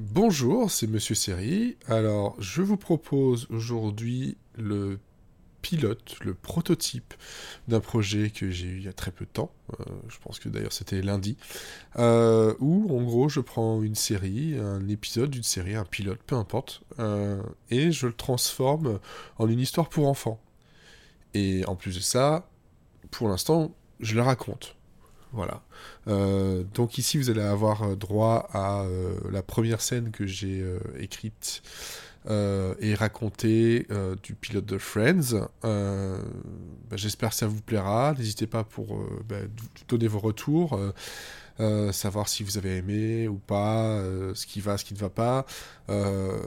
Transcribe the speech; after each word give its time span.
Bonjour, 0.00 0.70
c'est 0.70 0.86
Monsieur 0.86 1.14
Seri. 1.14 1.76
Alors, 1.86 2.34
je 2.38 2.62
vous 2.62 2.78
propose 2.78 3.46
aujourd'hui 3.50 4.38
le 4.56 4.98
pilote, 5.60 6.16
le 6.22 6.32
prototype 6.32 7.12
d'un 7.68 7.80
projet 7.80 8.30
que 8.30 8.50
j'ai 8.50 8.66
eu 8.66 8.76
il 8.78 8.84
y 8.84 8.88
a 8.88 8.94
très 8.94 9.10
peu 9.10 9.26
de 9.26 9.30
temps. 9.30 9.52
Euh, 9.78 9.84
je 10.08 10.16
pense 10.20 10.38
que 10.38 10.48
d'ailleurs 10.48 10.72
c'était 10.72 11.02
lundi. 11.02 11.36
euh, 11.98 12.54
où, 12.60 12.96
en 12.98 13.02
gros, 13.02 13.28
je 13.28 13.40
prends 13.40 13.82
une 13.82 13.94
série, 13.94 14.56
un 14.58 14.88
épisode 14.88 15.28
d'une 15.28 15.42
série, 15.42 15.74
un 15.74 15.84
pilote, 15.84 16.20
peu 16.26 16.36
importe, 16.36 16.80
euh, 16.98 17.42
et 17.70 17.92
je 17.92 18.06
le 18.06 18.14
transforme 18.14 19.00
en 19.36 19.48
une 19.48 19.60
histoire 19.60 19.90
pour 19.90 20.08
enfants. 20.08 20.40
Et 21.34 21.62
en 21.66 21.76
plus 21.76 21.96
de 21.96 22.00
ça, 22.00 22.48
pour 23.10 23.28
l'instant, 23.28 23.74
je 24.00 24.14
le 24.14 24.22
raconte. 24.22 24.76
Voilà. 25.32 25.62
Euh, 26.08 26.64
donc 26.74 26.98
ici, 26.98 27.18
vous 27.18 27.30
allez 27.30 27.42
avoir 27.42 27.96
droit 27.96 28.48
à 28.52 28.82
euh, 28.82 29.14
la 29.30 29.42
première 29.42 29.80
scène 29.80 30.10
que 30.10 30.26
j'ai 30.26 30.60
euh, 30.60 30.78
écrite 30.98 31.62
euh, 32.28 32.74
et 32.80 32.94
racontée 32.94 33.86
euh, 33.90 34.16
du 34.22 34.34
pilote 34.34 34.66
de 34.66 34.78
Friends. 34.78 35.48
Euh, 35.64 36.18
bah, 36.90 36.96
J'espère 36.96 37.30
que 37.30 37.36
ça 37.36 37.46
vous 37.46 37.62
plaira. 37.62 38.14
N'hésitez 38.18 38.46
pas 38.46 38.64
pour 38.64 38.96
euh, 38.96 39.24
bah, 39.28 39.36
donner 39.88 40.08
vos 40.08 40.18
retours, 40.18 40.74
euh, 40.74 40.92
euh, 41.60 41.92
savoir 41.92 42.28
si 42.28 42.42
vous 42.42 42.58
avez 42.58 42.76
aimé 42.76 43.28
ou 43.28 43.36
pas, 43.36 43.84
euh, 43.84 44.34
ce 44.34 44.46
qui 44.46 44.60
va, 44.60 44.76
ce 44.78 44.84
qui 44.84 44.94
ne 44.94 44.98
va 44.98 45.10
pas. 45.10 45.46
Euh, 45.88 46.38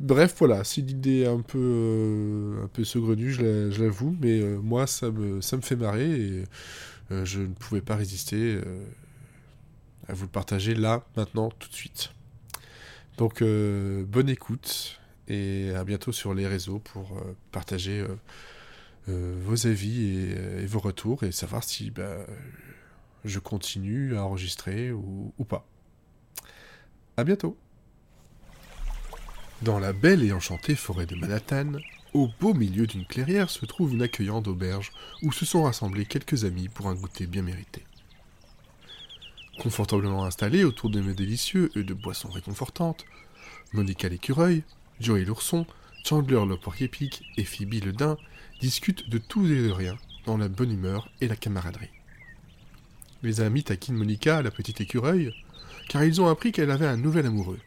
Bref, 0.00 0.34
voilà, 0.38 0.64
c'est 0.64 0.80
une 0.80 0.88
idée 0.90 1.26
un 1.26 1.40
peu, 1.42 1.58
euh, 1.58 2.66
saugrenue, 2.84 3.30
je 3.32 3.42
l'a- 3.42 3.70
je 3.70 3.82
l'avoue, 3.84 4.16
mais 4.20 4.40
euh, 4.40 4.56
moi, 4.58 4.86
ça 4.86 5.10
me, 5.10 5.40
fait 5.60 5.76
marrer 5.76 6.10
et 6.10 6.44
euh, 7.12 7.24
je 7.26 7.40
ne 7.40 7.48
pouvais 7.54 7.82
pas 7.82 7.96
résister 7.96 8.60
à 10.08 10.12
vous 10.14 10.24
le 10.24 10.30
partager 10.30 10.74
là, 10.74 11.04
maintenant, 11.16 11.50
tout 11.50 11.68
de 11.68 11.74
suite. 11.74 12.10
Donc, 13.18 13.42
bonne 13.42 14.28
écoute 14.28 14.98
et 15.28 15.70
à 15.76 15.84
bientôt 15.84 16.12
sur 16.12 16.34
les 16.34 16.46
réseaux 16.46 16.78
pour 16.78 17.20
partager 17.52 18.04
vos 19.06 19.66
avis 19.66 20.06
et, 20.06 20.62
et 20.62 20.66
vos 20.66 20.78
retours 20.80 21.24
et 21.24 21.32
savoir 21.32 21.64
si 21.64 21.90
bah, 21.90 22.16
je 23.24 23.38
continue 23.38 24.16
à 24.16 24.24
enregistrer 24.24 24.92
ou, 24.92 25.32
ou 25.38 25.44
pas. 25.44 25.66
À 27.16 27.24
bientôt! 27.24 27.56
Dans 29.62 29.78
la 29.78 29.92
belle 29.92 30.22
et 30.24 30.32
enchantée 30.32 30.74
forêt 30.74 31.04
de 31.04 31.14
Manhattan, 31.14 31.72
au 32.14 32.30
beau 32.40 32.54
milieu 32.54 32.86
d'une 32.86 33.04
clairière 33.04 33.50
se 33.50 33.66
trouve 33.66 33.92
une 33.92 34.00
accueillante 34.00 34.48
auberge 34.48 34.90
où 35.22 35.32
se 35.32 35.44
sont 35.44 35.64
rassemblés 35.64 36.06
quelques 36.06 36.44
amis 36.44 36.68
pour 36.68 36.88
un 36.88 36.94
goûter 36.94 37.26
bien 37.26 37.42
mérité. 37.42 37.84
Confortablement 39.58 40.24
installés 40.24 40.64
autour 40.64 40.88
de 40.88 41.02
mets 41.02 41.12
délicieux 41.12 41.70
et 41.76 41.82
de 41.82 41.92
boissons 41.92 42.30
réconfortantes, 42.30 43.04
Monica 43.74 44.08
l'écureuil, 44.08 44.62
Joey 44.98 45.26
l'ourson, 45.26 45.66
Chandler 46.04 46.46
le 46.48 46.56
porc-épic 46.56 47.22
et 47.36 47.44
Phoebe 47.44 47.84
le 47.84 47.92
daim 47.92 48.16
discutent 48.62 49.10
de 49.10 49.18
tout 49.18 49.44
et 49.44 49.62
de 49.62 49.70
rien 49.70 49.98
dans 50.24 50.38
la 50.38 50.48
bonne 50.48 50.72
humeur 50.72 51.10
et 51.20 51.28
la 51.28 51.36
camaraderie. 51.36 51.90
Les 53.22 53.42
amis 53.42 53.62
taquinent 53.62 53.96
Monica, 53.96 54.40
la 54.40 54.50
petite 54.50 54.80
écureuil, 54.80 55.34
car 55.90 56.02
ils 56.02 56.22
ont 56.22 56.28
appris 56.28 56.52
qu'elle 56.52 56.70
avait 56.70 56.86
un 56.86 56.96
nouvel 56.96 57.26
amoureux. 57.26 57.60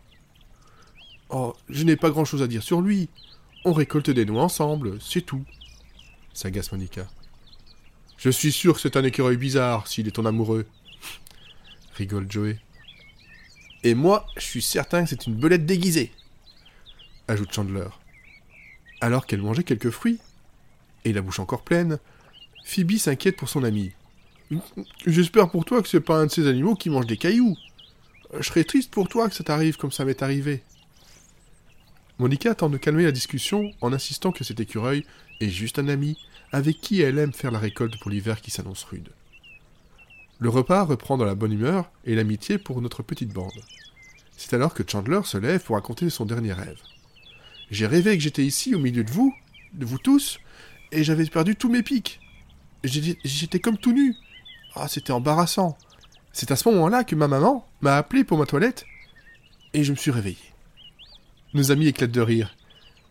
Oh, 1.35 1.55
je 1.67 1.83
n'ai 1.83 1.95
pas 1.95 2.11
grand-chose 2.11 2.43
à 2.43 2.47
dire 2.47 2.61
sur 2.61 2.79
lui. 2.79 3.09
On 3.65 3.73
récolte 3.73 4.11
des 4.11 4.23
noix 4.23 4.43
ensemble, 4.43 5.01
c'est 5.01 5.25
tout. 5.25 5.43
S'agace 6.31 6.71
Monica. 6.71 7.07
Je 8.17 8.29
suis 8.29 8.51
sûr 8.51 8.75
que 8.75 8.79
c'est 8.79 8.97
un 8.97 9.03
écureuil 9.03 9.35
bizarre 9.35 9.87
s'il 9.87 10.07
est 10.07 10.11
ton 10.11 10.27
amoureux. 10.27 10.67
Rigole 11.95 12.31
Joey. 12.31 12.59
Et 13.83 13.95
moi, 13.95 14.27
je 14.37 14.43
suis 14.43 14.61
certain 14.61 15.03
que 15.03 15.09
c'est 15.09 15.25
une 15.25 15.33
belette 15.33 15.65
déguisée. 15.65 16.11
Ajoute 17.27 17.51
Chandler. 17.51 17.89
Alors 19.01 19.25
qu'elle 19.25 19.41
mangeait 19.41 19.63
quelques 19.63 19.89
fruits, 19.89 20.19
et 21.03 21.13
la 21.13 21.23
bouche 21.23 21.39
encore 21.39 21.63
pleine, 21.63 21.97
Phoebe 22.63 22.97
s'inquiète 22.97 23.37
pour 23.37 23.49
son 23.49 23.63
ami. 23.63 23.91
J'espère 25.07 25.49
pour 25.49 25.65
toi 25.65 25.81
que 25.81 25.89
c'est 25.89 25.99
pas 25.99 26.19
un 26.19 26.27
de 26.27 26.31
ces 26.31 26.45
animaux 26.45 26.75
qui 26.75 26.91
mange 26.91 27.07
des 27.07 27.17
cailloux. 27.17 27.57
Je 28.37 28.43
serais 28.43 28.65
triste 28.65 28.91
pour 28.91 29.07
toi 29.07 29.29
que 29.29 29.35
ça 29.35 29.43
t'arrive 29.43 29.77
comme 29.77 29.91
ça 29.91 30.05
m'est 30.05 30.21
arrivé. 30.21 30.61
Monica 32.19 32.53
tente 32.53 32.71
de 32.71 32.77
calmer 32.77 33.03
la 33.03 33.11
discussion 33.11 33.71
en 33.81 33.91
insistant 33.91 34.31
que 34.31 34.43
cet 34.43 34.59
écureuil 34.59 35.05
est 35.41 35.49
juste 35.49 35.79
un 35.79 35.87
ami 35.87 36.17
avec 36.51 36.79
qui 36.79 37.01
elle 37.01 37.17
aime 37.17 37.33
faire 37.33 37.51
la 37.51 37.59
récolte 37.59 37.99
pour 37.99 38.11
l'hiver 38.11 38.39
qui 38.39 38.51
s'annonce 38.51 38.83
rude. 38.83 39.09
Le 40.39 40.49
repas 40.49 40.83
reprend 40.83 41.17
dans 41.17 41.25
la 41.25 41.35
bonne 41.35 41.53
humeur 41.53 41.89
et 42.05 42.15
l'amitié 42.15 42.57
pour 42.59 42.81
notre 42.81 43.01
petite 43.01 43.33
bande. 43.33 43.51
C'est 44.37 44.53
alors 44.53 44.73
que 44.73 44.83
Chandler 44.87 45.21
se 45.23 45.37
lève 45.37 45.63
pour 45.63 45.75
raconter 45.75 46.09
son 46.09 46.25
dernier 46.25 46.53
rêve. 46.53 46.79
J'ai 47.71 47.87
rêvé 47.87 48.15
que 48.15 48.23
j'étais 48.23 48.45
ici 48.45 48.75
au 48.75 48.79
milieu 48.79 49.03
de 49.03 49.11
vous, 49.11 49.33
de 49.73 49.85
vous 49.85 49.97
tous, 49.97 50.39
et 50.91 51.03
j'avais 51.03 51.25
perdu 51.25 51.55
tous 51.55 51.69
mes 51.69 51.81
pics. 51.81 52.19
J'étais 52.83 53.59
comme 53.59 53.77
tout 53.77 53.93
nu. 53.93 54.15
Ah, 54.75 54.87
c'était 54.87 55.13
embarrassant. 55.13 55.77
C'est 56.31 56.51
à 56.51 56.55
ce 56.55 56.69
moment-là 56.69 57.03
que 57.03 57.15
ma 57.15 57.27
maman 57.27 57.65
m'a 57.81 57.97
appelé 57.97 58.23
pour 58.23 58.37
ma 58.37 58.45
toilette, 58.45 58.85
et 59.73 59.83
je 59.83 59.91
me 59.91 59.97
suis 59.97 60.11
réveillé. 60.11 60.52
Nos 61.53 61.71
amis 61.71 61.87
éclatent 61.87 62.11
de 62.11 62.21
rire. 62.21 62.55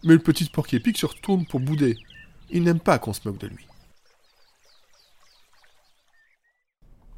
Mais 0.04 0.14
le 0.14 0.18
petit 0.18 0.44
porc-épic 0.46 0.98
se 0.98 1.06
retourne 1.06 1.46
pour 1.46 1.60
bouder. 1.60 1.96
Il 2.50 2.64
n'aime 2.64 2.80
pas 2.80 2.98
qu'on 2.98 3.12
se 3.12 3.20
moque 3.26 3.38
de 3.38 3.46
lui. 3.46 3.66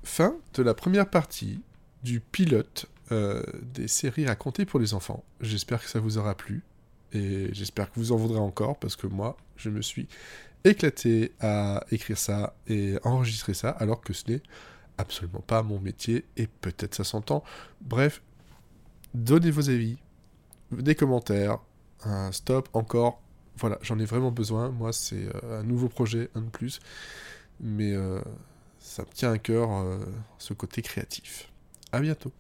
Fin 0.03 0.37
de 0.53 0.63
la 0.63 0.75
première 0.75 1.09
partie 1.09 1.61
du 2.03 2.21
pilote 2.21 2.87
euh, 3.11 3.43
des 3.63 3.89
séries 3.89 4.27
racontées 4.27 4.67
pour 4.67 4.79
les 4.79 4.93
enfants. 4.93 5.25
J'espère 5.41 5.83
que 5.83 5.89
ça 5.89 5.99
vous 5.99 6.19
aura 6.19 6.35
plu. 6.35 6.63
Et 7.13 7.49
j'espère 7.53 7.91
que 7.91 7.99
vous 7.99 8.13
en 8.13 8.17
voudrez 8.17 8.41
encore 8.41 8.79
parce 8.79 8.97
que 8.97 9.07
moi, 9.07 9.37
je 9.57 9.71
me 9.71 9.81
suis 9.81 10.09
éclaté 10.65 11.33
à 11.41 11.85
écrire 11.91 12.19
ça 12.19 12.55
et 12.67 12.97
enregistrer 13.03 13.55
ça 13.55 13.71
alors 13.71 14.01
que 14.03 14.13
ce 14.13 14.31
n'est 14.31 14.43
absolument 14.99 15.43
pas 15.47 15.63
mon 15.63 15.81
métier 15.81 16.25
et 16.37 16.47
peut-être 16.47 16.95
ça 16.95 17.05
s'entend. 17.05 17.45
Bref, 17.81 18.23
donnez 19.15 19.51
vos 19.51 19.71
avis, 19.71 19.97
des 20.83 20.95
commentaires, 20.95 21.59
un 22.05 22.33
stop 22.33 22.69
encore. 22.73 23.21
Voilà, 23.57 23.79
j'en 23.83 23.99
ai 23.99 24.05
vraiment 24.05 24.33
besoin. 24.33 24.71
Moi, 24.71 24.93
c'est 24.93 25.29
euh, 25.45 25.61
un 25.61 25.63
nouveau 25.63 25.89
projet, 25.89 26.29
un 26.35 26.43
de 26.43 26.51
plus. 26.51 26.81
Mais 27.61 27.93
euh, 27.93 28.21
ça 28.81 29.03
me 29.03 29.13
tient 29.13 29.33
à 29.33 29.39
cœur 29.39 29.71
euh, 29.73 29.99
ce 30.39 30.55
côté 30.55 30.83
créatif. 30.83 31.51
À 31.93 32.01
bientôt. 32.01 32.33